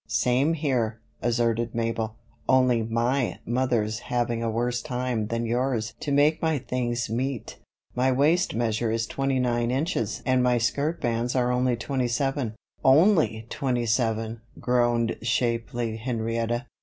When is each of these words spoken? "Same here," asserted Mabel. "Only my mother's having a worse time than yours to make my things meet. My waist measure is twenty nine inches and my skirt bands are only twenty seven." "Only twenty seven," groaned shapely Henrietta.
"Same 0.07 0.55
here," 0.55 0.99
asserted 1.21 1.75
Mabel. 1.75 2.15
"Only 2.49 2.81
my 2.81 3.37
mother's 3.45 3.99
having 3.99 4.41
a 4.41 4.49
worse 4.49 4.81
time 4.81 5.27
than 5.27 5.45
yours 5.45 5.93
to 5.99 6.11
make 6.11 6.41
my 6.41 6.57
things 6.57 7.07
meet. 7.07 7.59
My 7.93 8.11
waist 8.11 8.55
measure 8.55 8.89
is 8.91 9.05
twenty 9.05 9.37
nine 9.39 9.69
inches 9.69 10.23
and 10.25 10.41
my 10.41 10.57
skirt 10.57 11.01
bands 11.01 11.35
are 11.35 11.51
only 11.51 11.75
twenty 11.75 12.07
seven." 12.07 12.55
"Only 12.83 13.45
twenty 13.51 13.85
seven," 13.85 14.41
groaned 14.59 15.17
shapely 15.21 15.97
Henrietta. 15.97 16.65